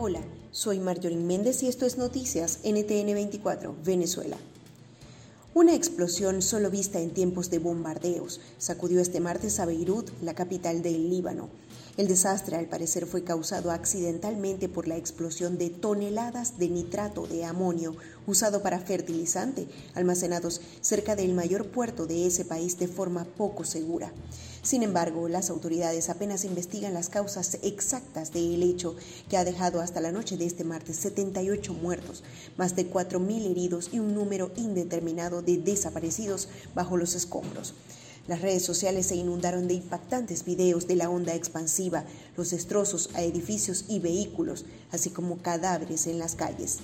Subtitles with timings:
[0.00, 0.20] Hola,
[0.52, 4.36] soy Marjorie Méndez y esto es Noticias NTN 24, Venezuela.
[5.54, 10.82] Una explosión solo vista en tiempos de bombardeos sacudió este martes a Beirut, la capital
[10.82, 11.48] del Líbano.
[11.98, 17.44] El desastre al parecer fue causado accidentalmente por la explosión de toneladas de nitrato de
[17.44, 23.64] amonio usado para fertilizante, almacenados cerca del mayor puerto de ese país de forma poco
[23.64, 24.12] segura.
[24.62, 28.94] Sin embargo, las autoridades apenas investigan las causas exactas del hecho
[29.28, 32.22] que ha dejado hasta la noche de este martes 78 muertos,
[32.56, 37.74] más de 4.000 heridos y un número indeterminado de desaparecidos bajo los escombros.
[38.28, 42.04] Las redes sociales se inundaron de impactantes videos de la onda expansiva,
[42.36, 46.80] los destrozos a edificios y vehículos, así como cadáveres en las calles.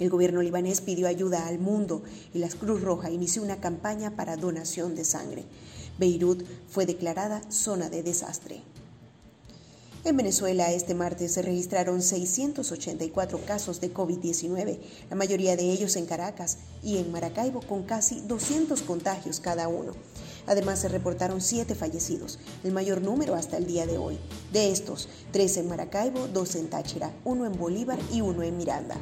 [0.00, 2.02] El gobierno libanés pidió ayuda al mundo
[2.34, 5.44] y la Cruz Roja inició una campaña para donación de sangre.
[5.98, 8.62] Beirut fue declarada zona de desastre.
[10.04, 16.04] En Venezuela este martes se registraron 684 casos de COVID-19, la mayoría de ellos en
[16.04, 19.92] Caracas y en Maracaibo con casi 200 contagios cada uno.
[20.46, 24.18] Además, se reportaron siete fallecidos, el mayor número hasta el día de hoy.
[24.52, 28.96] De estos, tres en Maracaibo, dos en Táchira, uno en Bolívar y uno en Miranda.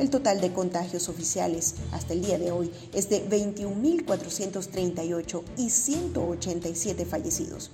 [0.00, 7.04] El total de contagios oficiales hasta el día de hoy es de 21.438 y 187
[7.04, 7.70] fallecidos.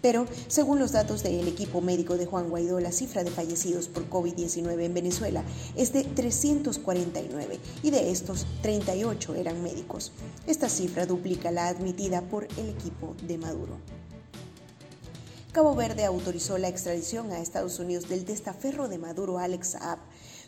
[0.00, 4.08] Pero, según los datos del equipo médico de Juan Guaidó, la cifra de fallecidos por
[4.08, 5.42] COVID-19 en Venezuela
[5.76, 10.12] es de 349 y de estos 38 eran médicos.
[10.46, 13.97] Esta cifra duplica la admitida por el equipo de Maduro.
[15.52, 19.98] Cabo Verde autorizó la extradición a Estados Unidos del testaferro de Maduro Alex Saab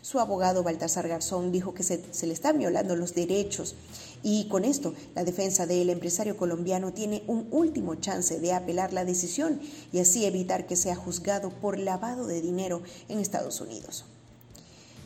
[0.01, 3.75] su abogado Baltasar Garzón dijo que se, le están violando los derechos
[4.23, 9.05] y con esto la defensa del empresario colombiano tiene un último chance de apelar la
[9.05, 14.05] decisión y así evitar que sea juzgado por lavado de dinero en Estados Unidos.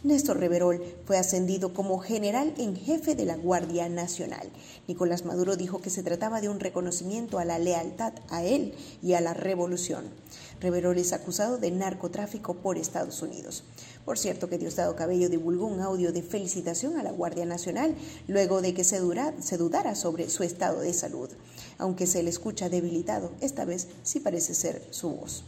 [0.06, 4.52] Néstor Reverol fue ascendido como general en jefe de la Guardia Nacional.
[4.88, 9.14] Nicolás Maduro dijo que se trataba de un reconocimiento a la lealtad a él y
[9.14, 10.06] a la revolución.
[10.62, 13.64] Reverol es acusado de narcotráfico por Estados Unidos.
[14.06, 17.96] Por cierto que Diosdado Cabello divulgó un audio de felicitación a la Guardia Nacional
[18.28, 19.02] luego de que se,
[19.40, 21.32] se dudara sobre su estado de salud.
[21.80, 25.44] Aunque se le escucha debilitado, esta vez sí parece ser su voz.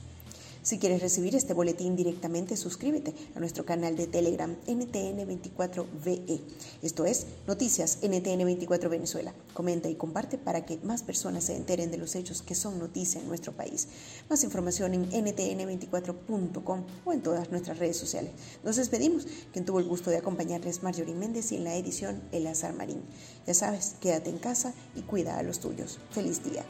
[0.68, 6.42] Si quieres recibir este boletín directamente, suscríbete a nuestro canal de Telegram NTN24VE.
[6.82, 9.34] Esto es Noticias NTN24 Venezuela.
[9.54, 13.22] Comenta y comparte para que más personas se enteren de los hechos que son noticia
[13.22, 13.88] en nuestro país.
[14.30, 18.32] Más información en ntn24.com o en todas nuestras redes sociales.
[18.66, 19.26] Nos despedimos.
[19.54, 23.04] Quien tuvo el gusto de acompañarles Marjorie Méndez y en la edición Elazar Marín.
[23.46, 25.98] Ya sabes, quédate en casa y cuida a los tuyos.
[26.12, 26.66] Feliz día.